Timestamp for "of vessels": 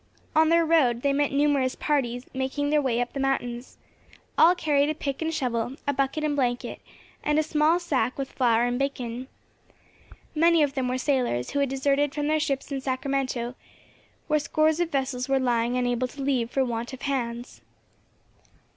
14.79-15.29